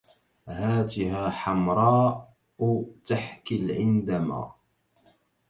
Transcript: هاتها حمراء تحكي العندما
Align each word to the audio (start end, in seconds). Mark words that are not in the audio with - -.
هاتها 0.47 1.29
حمراء 1.29 2.33
تحكي 3.05 3.55
العندما 3.55 4.53